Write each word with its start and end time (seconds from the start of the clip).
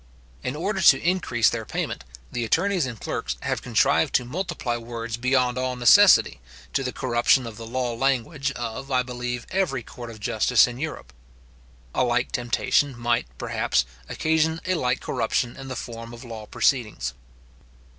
In 0.41 0.55
order 0.55 0.81
to 0.81 0.99
increase 1.07 1.47
their 1.51 1.63
payment, 1.63 2.05
the 2.31 2.43
attorneys 2.43 2.87
and 2.87 2.99
clerks 2.99 3.37
have 3.41 3.61
contrived 3.61 4.15
to 4.15 4.25
multiply 4.25 4.75
words 4.75 5.15
beyond 5.15 5.59
all 5.59 5.75
necessity, 5.75 6.41
to 6.73 6.83
the 6.83 6.91
corruption 6.91 7.45
of 7.45 7.57
the 7.57 7.67
law 7.67 7.93
language 7.93 8.51
of, 8.53 8.89
I 8.89 9.03
believe, 9.03 9.45
every 9.51 9.83
court 9.83 10.09
of 10.09 10.19
justice 10.19 10.65
in 10.65 10.79
Europe. 10.79 11.13
A 11.93 12.03
like 12.03 12.31
temptation 12.31 12.97
might, 12.97 13.27
perhaps, 13.37 13.85
occasion 14.09 14.59
a 14.65 14.73
like 14.73 15.01
corruption 15.01 15.55
in 15.55 15.67
the 15.67 15.75
form 15.75 16.15
of 16.15 16.23
law 16.23 16.47
proceedings. 16.47 17.13